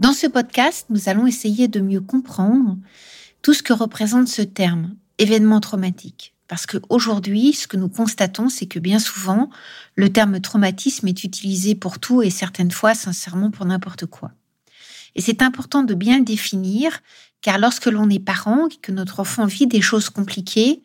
Dans 0.00 0.12
ce 0.12 0.28
podcast, 0.28 0.86
nous 0.90 1.08
allons 1.08 1.26
essayer 1.26 1.66
de 1.66 1.80
mieux 1.80 2.00
comprendre 2.00 2.78
tout 3.42 3.52
ce 3.52 3.64
que 3.64 3.72
représente 3.72 4.28
ce 4.28 4.42
terme, 4.42 4.94
événement 5.18 5.58
traumatique. 5.58 6.34
Parce 6.46 6.66
qu'aujourd'hui, 6.66 7.52
ce 7.52 7.66
que 7.66 7.76
nous 7.76 7.88
constatons, 7.88 8.48
c'est 8.48 8.66
que 8.66 8.78
bien 8.78 9.00
souvent, 9.00 9.50
le 9.96 10.12
terme 10.12 10.40
traumatisme 10.40 11.08
est 11.08 11.24
utilisé 11.24 11.74
pour 11.74 11.98
tout 11.98 12.22
et 12.22 12.30
certaines 12.30 12.70
fois, 12.70 12.94
sincèrement, 12.94 13.50
pour 13.50 13.66
n'importe 13.66 14.06
quoi. 14.06 14.30
Et 15.16 15.20
c'est 15.20 15.42
important 15.42 15.82
de 15.82 15.94
bien 15.94 16.18
le 16.18 16.24
définir, 16.24 17.00
car 17.40 17.58
lorsque 17.58 17.86
l'on 17.86 18.08
est 18.08 18.20
parent 18.20 18.68
et 18.68 18.76
que 18.76 18.92
notre 18.92 19.18
enfant 19.18 19.46
vit 19.46 19.66
des 19.66 19.80
choses 19.80 20.10
compliquées, 20.10 20.80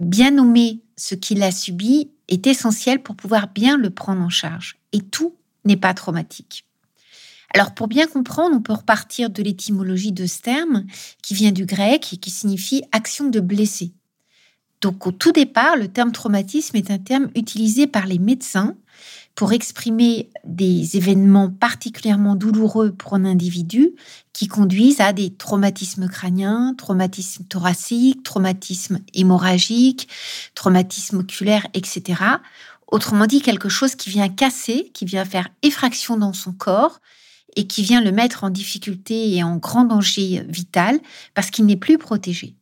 bien 0.00 0.32
nommer 0.32 0.80
ce 0.96 1.14
qu'il 1.14 1.44
a 1.44 1.52
subi 1.52 2.10
est 2.26 2.48
essentiel 2.48 3.00
pour 3.00 3.14
pouvoir 3.14 3.46
bien 3.46 3.78
le 3.78 3.90
prendre 3.90 4.22
en 4.22 4.28
charge. 4.28 4.76
Et 4.92 5.02
tout 5.02 5.36
n'est 5.64 5.76
pas 5.76 5.94
traumatique. 5.94 6.66
Alors 7.54 7.74
pour 7.74 7.88
bien 7.88 8.06
comprendre, 8.06 8.56
on 8.56 8.60
peut 8.60 8.72
repartir 8.72 9.30
de 9.30 9.42
l'étymologie 9.42 10.12
de 10.12 10.26
ce 10.26 10.40
terme 10.40 10.84
qui 11.22 11.34
vient 11.34 11.52
du 11.52 11.66
grec 11.66 12.12
et 12.12 12.16
qui 12.16 12.30
signifie 12.30 12.82
action 12.92 13.28
de 13.28 13.40
blesser. 13.40 13.92
Donc 14.80 15.06
au 15.06 15.12
tout 15.12 15.32
départ, 15.32 15.76
le 15.76 15.88
terme 15.88 16.12
traumatisme 16.12 16.76
est 16.76 16.90
un 16.90 16.98
terme 16.98 17.30
utilisé 17.34 17.86
par 17.86 18.06
les 18.06 18.18
médecins 18.18 18.76
pour 19.34 19.52
exprimer 19.52 20.30
des 20.44 20.96
événements 20.96 21.50
particulièrement 21.50 22.34
douloureux 22.34 22.92
pour 22.92 23.14
un 23.14 23.24
individu 23.24 23.94
qui 24.32 24.48
conduisent 24.48 25.00
à 25.00 25.12
des 25.12 25.34
traumatismes 25.34 26.08
crâniens, 26.08 26.74
traumatismes 26.76 27.44
thoraciques, 27.44 28.22
traumatismes 28.22 29.00
hémorragiques, 29.12 30.08
traumatismes 30.54 31.18
oculaires, 31.18 31.66
etc. 31.74 32.22
Autrement 32.86 33.26
dit, 33.26 33.42
quelque 33.42 33.68
chose 33.68 33.94
qui 33.94 34.10
vient 34.10 34.28
casser, 34.28 34.90
qui 34.94 35.04
vient 35.04 35.24
faire 35.24 35.48
effraction 35.62 36.16
dans 36.16 36.32
son 36.32 36.52
corps 36.52 37.00
et 37.56 37.66
qui 37.66 37.82
vient 37.82 38.00
le 38.00 38.12
mettre 38.12 38.44
en 38.44 38.50
difficulté 38.50 39.34
et 39.34 39.42
en 39.42 39.56
grand 39.56 39.84
danger 39.84 40.44
vital 40.48 41.00
parce 41.34 41.50
qu'il 41.50 41.66
n'est 41.66 41.76
plus 41.76 41.98
protégé. 41.98 42.54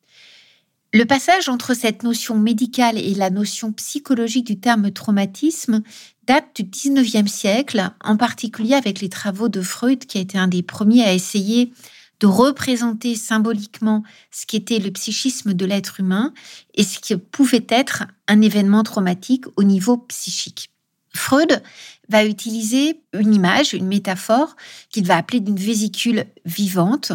Le 0.92 1.05
passage 1.05 1.48
entre 1.48 1.75
cette 1.75 2.05
notion 2.05 2.39
médicale 2.39 2.98
et 2.98 3.14
la 3.14 3.28
notion 3.28 3.73
psychologique 3.73 4.47
du 4.47 4.61
terme 4.61 4.92
traumatisme 4.92 5.83
date 6.25 6.47
du 6.55 6.62
19e 6.62 7.27
siècle, 7.27 7.91
en 8.03 8.17
particulier 8.17 8.75
avec 8.75 9.01
les 9.01 9.09
travaux 9.09 9.48
de 9.48 9.61
Freud, 9.61 10.06
qui 10.06 10.19
a 10.19 10.20
été 10.20 10.39
un 10.39 10.47
des 10.47 10.62
premiers 10.62 11.03
à 11.03 11.12
essayer 11.12 11.73
de 12.20 12.27
représenter 12.27 13.17
symboliquement 13.17 14.05
ce 14.31 14.47
qu'était 14.47 14.79
le 14.79 14.92
psychisme 14.92 15.53
de 15.53 15.67
l'être 15.67 15.98
humain 15.98 16.33
et 16.75 16.84
ce 16.84 17.01
qui 17.01 17.17
pouvait 17.17 17.67
être 17.69 18.05
un 18.29 18.41
événement 18.41 18.84
traumatique 18.84 19.47
au 19.56 19.64
niveau 19.64 19.98
psychique. 19.98 20.70
Freud 21.15 21.62
va 22.09 22.25
utiliser 22.25 23.01
une 23.12 23.35
image, 23.35 23.73
une 23.73 23.86
métaphore 23.86 24.57
qu'il 24.91 25.07
va 25.07 25.17
appeler 25.17 25.41
d'une 25.41 25.57
vésicule 25.57 26.27
vivante 26.45 27.13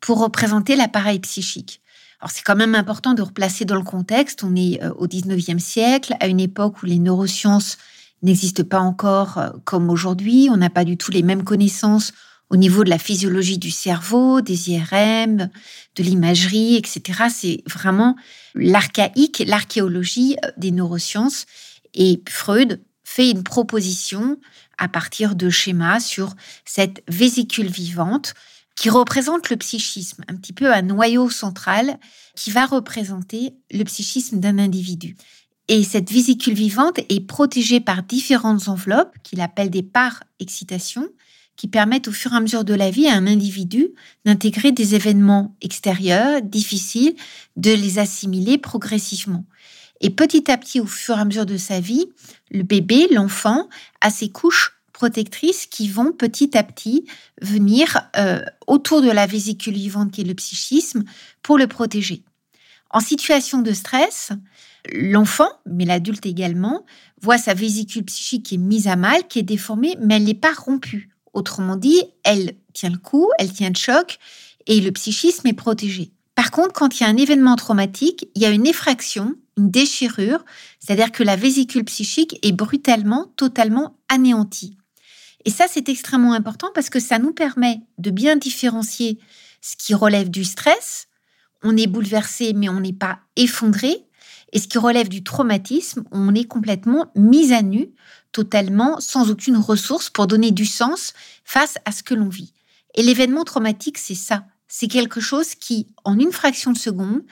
pour 0.00 0.18
représenter 0.18 0.76
l'appareil 0.76 1.18
psychique. 1.20 1.80
Alors 2.20 2.30
c'est 2.30 2.42
quand 2.42 2.56
même 2.56 2.74
important 2.74 3.14
de 3.14 3.22
replacer 3.22 3.64
dans 3.64 3.76
le 3.76 3.82
contexte, 3.82 4.42
on 4.42 4.54
est 4.56 4.82
euh, 4.82 4.92
au 4.94 5.06
19e 5.06 5.58
siècle, 5.58 6.14
à 6.20 6.26
une 6.26 6.40
époque 6.40 6.82
où 6.82 6.86
les 6.86 6.98
neurosciences 6.98 7.76
n'existent 8.22 8.64
pas 8.64 8.80
encore 8.80 9.38
euh, 9.38 9.50
comme 9.64 9.90
aujourd'hui, 9.90 10.48
on 10.50 10.56
n'a 10.56 10.70
pas 10.70 10.84
du 10.84 10.96
tout 10.96 11.10
les 11.10 11.22
mêmes 11.22 11.44
connaissances 11.44 12.12
au 12.48 12.56
niveau 12.56 12.84
de 12.84 12.90
la 12.90 12.98
physiologie 12.98 13.58
du 13.58 13.70
cerveau, 13.70 14.40
des 14.40 14.70
IRM, 14.70 15.50
de 15.96 16.02
l'imagerie, 16.02 16.76
etc. 16.76 17.24
C'est 17.28 17.62
vraiment 17.68 18.16
l'archaïque, 18.54 19.42
l'archéologie 19.46 20.36
euh, 20.44 20.50
des 20.56 20.70
neurosciences. 20.70 21.46
Et 21.94 22.22
Freud 22.28 22.80
fait 23.16 23.30
une 23.30 23.42
proposition 23.42 24.36
à 24.76 24.88
partir 24.88 25.36
de 25.36 25.48
schémas 25.48 26.00
sur 26.00 26.34
cette 26.66 27.02
vésicule 27.08 27.68
vivante 27.68 28.34
qui 28.74 28.90
représente 28.90 29.48
le 29.48 29.56
psychisme, 29.56 30.22
un 30.28 30.36
petit 30.36 30.52
peu 30.52 30.70
un 30.70 30.82
noyau 30.82 31.30
central 31.30 31.98
qui 32.34 32.50
va 32.50 32.66
représenter 32.66 33.54
le 33.72 33.84
psychisme 33.84 34.38
d'un 34.38 34.58
individu. 34.58 35.16
Et 35.68 35.82
cette 35.82 36.12
vésicule 36.12 36.52
vivante 36.52 36.98
est 37.08 37.26
protégée 37.26 37.80
par 37.80 38.02
différentes 38.02 38.68
enveloppes 38.68 39.16
qu'il 39.22 39.40
appelle 39.40 39.70
des 39.70 39.82
parts 39.82 40.22
excitation, 40.38 41.08
qui 41.56 41.68
permettent 41.68 42.08
au 42.08 42.12
fur 42.12 42.34
et 42.34 42.36
à 42.36 42.40
mesure 42.40 42.64
de 42.64 42.74
la 42.74 42.90
vie 42.90 43.08
à 43.08 43.14
un 43.14 43.26
individu 43.26 43.88
d'intégrer 44.26 44.72
des 44.72 44.94
événements 44.94 45.56
extérieurs 45.62 46.42
difficiles, 46.42 47.16
de 47.56 47.72
les 47.72 47.98
assimiler 47.98 48.58
progressivement. 48.58 49.46
Et 50.00 50.10
petit 50.10 50.50
à 50.50 50.58
petit, 50.58 50.80
au 50.80 50.86
fur 50.86 51.16
et 51.16 51.20
à 51.20 51.24
mesure 51.24 51.46
de 51.46 51.56
sa 51.56 51.80
vie, 51.80 52.06
le 52.50 52.62
bébé, 52.62 53.08
l'enfant, 53.10 53.68
a 54.00 54.10
ses 54.10 54.28
couches 54.28 54.76
protectrices 54.92 55.66
qui 55.66 55.88
vont 55.88 56.12
petit 56.12 56.56
à 56.56 56.62
petit 56.62 57.06
venir 57.42 58.08
euh, 58.16 58.42
autour 58.66 59.02
de 59.02 59.10
la 59.10 59.26
vésicule 59.26 59.74
vivante 59.74 60.10
qui 60.10 60.22
est 60.22 60.24
le 60.24 60.34
psychisme 60.34 61.04
pour 61.42 61.58
le 61.58 61.66
protéger. 61.66 62.22
En 62.90 63.00
situation 63.00 63.60
de 63.60 63.72
stress, 63.72 64.32
l'enfant, 64.92 65.50
mais 65.66 65.84
l'adulte 65.84 66.24
également, 66.24 66.86
voit 67.20 67.36
sa 67.36 67.52
vésicule 67.52 68.04
psychique 68.04 68.46
qui 68.46 68.54
est 68.54 68.58
mise 68.58 68.88
à 68.88 68.96
mal, 68.96 69.26
qui 69.28 69.38
est 69.38 69.42
déformée, 69.42 69.96
mais 70.00 70.16
elle 70.16 70.24
n'est 70.24 70.34
pas 70.34 70.54
rompue. 70.54 71.10
Autrement 71.34 71.76
dit, 71.76 72.02
elle 72.24 72.54
tient 72.72 72.90
le 72.90 72.98
coup, 72.98 73.30
elle 73.38 73.52
tient 73.52 73.68
le 73.68 73.76
choc, 73.76 74.18
et 74.66 74.80
le 74.80 74.92
psychisme 74.92 75.46
est 75.46 75.52
protégé. 75.52 76.10
Par 76.34 76.50
contre, 76.50 76.72
quand 76.72 76.98
il 76.98 77.02
y 77.02 77.06
a 77.06 77.10
un 77.10 77.16
événement 77.16 77.56
traumatique, 77.56 78.28
il 78.34 78.42
y 78.42 78.46
a 78.46 78.50
une 78.50 78.66
effraction, 78.66 79.34
une 79.56 79.70
déchirure, 79.70 80.44
c'est-à-dire 80.78 81.12
que 81.12 81.22
la 81.22 81.36
vésicule 81.36 81.84
psychique 81.84 82.38
est 82.42 82.52
brutalement, 82.52 83.32
totalement 83.36 83.98
anéantie. 84.08 84.76
Et 85.44 85.50
ça, 85.50 85.66
c'est 85.70 85.88
extrêmement 85.88 86.32
important 86.32 86.68
parce 86.74 86.90
que 86.90 87.00
ça 87.00 87.18
nous 87.18 87.32
permet 87.32 87.80
de 87.98 88.10
bien 88.10 88.36
différencier 88.36 89.18
ce 89.60 89.76
qui 89.76 89.94
relève 89.94 90.30
du 90.30 90.44
stress, 90.44 91.08
on 91.62 91.76
est 91.76 91.86
bouleversé 91.86 92.52
mais 92.52 92.68
on 92.68 92.80
n'est 92.80 92.92
pas 92.92 93.20
effondré, 93.36 94.04
et 94.52 94.58
ce 94.58 94.68
qui 94.68 94.78
relève 94.78 95.08
du 95.08 95.24
traumatisme, 95.24 96.04
on 96.12 96.34
est 96.34 96.44
complètement 96.44 97.10
mis 97.16 97.52
à 97.52 97.62
nu, 97.62 97.88
totalement 98.32 99.00
sans 99.00 99.30
aucune 99.30 99.56
ressource 99.56 100.10
pour 100.10 100.26
donner 100.26 100.50
du 100.50 100.66
sens 100.66 101.14
face 101.44 101.78
à 101.84 101.92
ce 101.92 102.02
que 102.02 102.14
l'on 102.14 102.28
vit. 102.28 102.52
Et 102.94 103.02
l'événement 103.02 103.44
traumatique, 103.44 103.98
c'est 103.98 104.14
ça 104.14 104.44
c'est 104.68 104.88
quelque 104.88 105.20
chose 105.20 105.54
qui, 105.54 105.86
en 106.04 106.18
une 106.18 106.32
fraction 106.32 106.72
de 106.72 106.78
seconde, 106.78 107.22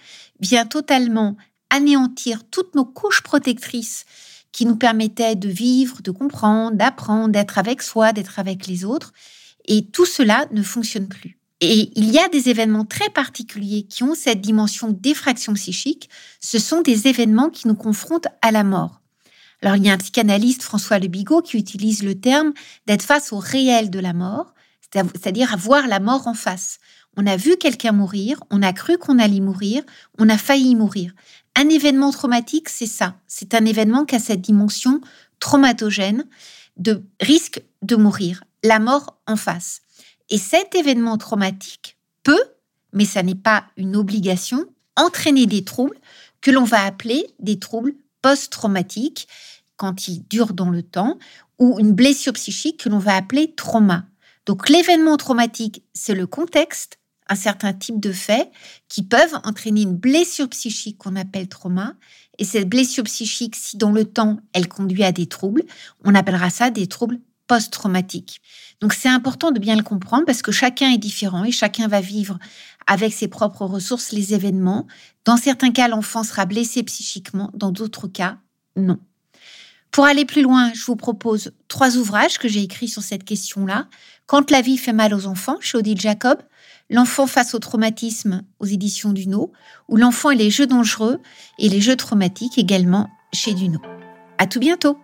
vient 0.41 0.67
totalement 0.67 1.37
anéantir 1.75 2.45
toutes 2.51 2.75
nos 2.75 2.85
couches 2.85 3.23
protectrices 3.23 4.05
qui 4.53 4.67
nous 4.67 4.77
permettaient 4.77 5.35
de 5.35 5.49
vivre, 5.49 6.01
de 6.03 6.13
comprendre, 6.13 6.77
d'apprendre, 6.77 7.31
d'être 7.33 7.59
avec 7.59 7.83
soi, 7.83 8.13
d'être 8.13 8.39
avec 8.39 8.67
les 8.67 8.85
autres. 8.85 9.13
Et 9.67 9.87
tout 9.87 10.07
cela 10.07 10.47
ne 10.53 10.63
fonctionne 10.63 11.09
plus. 11.09 11.39
Et 11.61 11.91
il 11.97 12.11
y 12.11 12.19
a 12.19 12.29
des 12.29 12.49
événements 12.49 12.85
très 12.85 13.11
particuliers 13.11 13.85
qui 13.85 14.05
ont 14.05 14.15
cette 14.15 14.41
dimension 14.41 14.91
d'effraction 14.91 15.55
psychique. 15.55 16.09
Ce 16.41 16.59
sont 16.59 16.83
des 16.83 17.09
événements 17.09 17.51
qui 17.51 17.67
nous 17.67 17.75
confrontent 17.75 18.29
à 18.43 18.53
la 18.53 18.65
mort. 18.65 19.01
Alors, 19.63 19.77
il 19.77 19.87
y 19.87 19.91
a 19.91 19.95
un 19.95 19.99
psychanalyste, 19.99 20.63
François 20.63 20.99
Le 20.99 21.09
Bigot, 21.09 21.43
qui 21.43 21.57
utilise 21.57 22.03
le 22.03 22.15
terme 22.15 22.53
d'être 22.87 23.03
face 23.03 23.33
au 23.33 23.39
réel 23.39 23.89
de 23.89 23.99
la 23.99 24.13
mort, 24.13 24.53
c'est-à-dire 24.93 25.53
à 25.53 25.57
voir 25.57 25.89
la 25.89 26.01
mort 26.01 26.29
en 26.29 26.35
face. 26.35 26.79
On 27.17 27.27
a 27.27 27.37
vu 27.37 27.57
quelqu'un 27.57 27.93
mourir, 27.93 28.43
on 28.51 28.63
a 28.63 28.73
cru 28.73 28.99
qu'on 28.99 29.19
allait 29.19 29.41
mourir, 29.41 29.83
on 30.19 30.29
a 30.29 30.37
failli 30.37 30.75
mourir. 30.75 31.13
Un 31.57 31.69
événement 31.69 32.11
traumatique, 32.11 32.69
c'est 32.69 32.87
ça. 32.87 33.17
C'est 33.29 33.55
un 33.55 33.65
événement 33.65 34.05
qui 34.05 34.17
a 34.17 34.19
cette 34.19 34.41
dimension 34.41 35.01
traumatogène 35.39 36.25
de 36.77 37.03
risque 37.21 37.63
de 37.83 37.97
mourir, 37.97 38.43
la 38.65 38.81
mort 38.81 39.19
en 39.27 39.37
face. 39.37 39.81
Et 40.31 40.39
cet 40.39 40.75
événement 40.75 41.19
traumatique 41.19 41.97
peut, 42.23 42.43
mais 42.93 43.05
ça 43.05 43.23
n'est 43.23 43.35
pas 43.35 43.65
une 43.77 43.95
obligation, 43.95 44.67
entraîner 44.97 45.47
des 45.47 45.65
troubles 45.65 45.99
que 46.41 46.51
l'on 46.51 46.65
va 46.65 46.85
appeler 46.85 47.27
des 47.39 47.59
troubles 47.59 47.95
post-traumatiques 48.23 49.29
quand 49.77 50.09
ils 50.09 50.27
durent 50.29 50.55
dans 50.55 50.71
le 50.71 50.83
temps, 50.83 51.19
ou 51.59 51.79
une 51.79 51.93
blessure 51.93 52.33
psychique 52.33 52.85
que 52.85 52.89
l'on 52.89 52.99
va 52.99 53.17
appeler 53.17 53.55
trauma. 53.55 54.05
Donc 54.47 54.69
l'événement 54.69 55.17
traumatique, 55.17 55.83
c'est 55.95 56.15
le 56.15 56.27
contexte, 56.27 56.99
un 57.29 57.35
certain 57.35 57.73
type 57.73 58.01
de 58.01 58.13
faits 58.13 58.51
qui 58.89 59.03
peuvent 59.03 59.39
entraîner 59.45 59.83
une 59.83 59.97
blessure 59.97 60.49
psychique 60.49 60.99
qu'on 60.99 61.17
appelle 61.17 61.49
trauma. 61.49 61.95
Et 62.39 62.45
cette 62.45 62.69
blessure 62.69 63.05
psychique, 63.05 63.57
si 63.57 63.77
dans 63.77 63.93
le 63.93 64.05
temps 64.05 64.39
elle 64.53 64.69
conduit 64.69 65.05
à 65.05 65.13
des 65.13 65.27
troubles, 65.27 65.65
on 66.05 66.15
appellera 66.15 66.51
ça 66.51 66.71
des 66.71 66.87
troubles 66.87 67.21
post-traumatique. 67.47 68.41
Donc 68.81 68.95
c'est 68.95 69.09
important 69.09 69.51
de 69.51 69.59
bien 69.59 69.77
le 69.77 69.83
comprendre 69.83 70.25
parce 70.25 70.43
que 70.43 70.53
chacun 70.53 70.91
est 70.91 70.99
différent 70.99 71.45
et 71.45 71.53
chacun 71.53 71.89
va 71.89 72.01
vivre 72.01 72.39
avec 72.87 73.13
ses 73.13 73.29
propres 73.29 73.65
ressources 73.65 74.13
les 74.13 74.35
événements. 74.35 74.87
Dans 75.25 75.37
certains 75.37 75.71
cas, 75.71 75.89
l'enfant 75.89 76.25
sera 76.25 76.47
blessé 76.47 76.83
psychiquement, 76.83 77.51
dans 77.55 77.71
d'autres 77.71 78.09
cas, 78.09 78.39
non. 78.77 78.99
Pour 79.95 80.07
aller 80.07 80.25
plus 80.25 80.43
loin, 80.43 80.73
je 80.75 80.85
vous 80.87 80.97
propose 80.97 81.53
trois 81.69 81.97
ouvrages 81.97 82.39
que 82.39 82.49
j'ai 82.49 82.65
écrits 82.65 82.89
sur 82.89 83.01
cette 83.01 83.23
question-là. 83.23 83.87
Quand 84.27 84.51
la 84.51 84.61
vie 84.61 84.77
fait 84.77 84.93
mal 84.93 85.15
aux 85.15 85.27
enfants, 85.27 85.59
chez 85.61 85.79
Odile 85.79 86.01
Jacob, 86.01 86.43
L'enfant 86.91 87.29
face 87.29 87.55
au 87.55 87.61
traumatisme 87.61 88.43
aux 88.59 88.67
éditions 88.67 89.13
Duno, 89.13 89.53
ou 89.89 89.97
L'enfant 89.97 90.33
et 90.33 90.35
les 90.35 90.51
jeux 90.51 90.67
dangereux 90.67 91.21
et 91.61 91.69
les 91.69 91.81
jeux 91.81 91.95
traumatiques 91.95 92.59
également 92.59 93.09
chez 93.33 93.55
Duno. 93.55 93.81
À 94.39 94.49
tout 94.49 94.59
bientôt! 94.59 94.99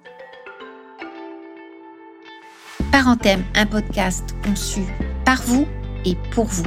Parenthème, 2.91 3.45
un 3.55 3.67
podcast 3.67 4.35
conçu 4.45 4.81
par 5.25 5.41
vous 5.43 5.69
et 6.05 6.17
pour 6.33 6.47
vous. 6.47 6.67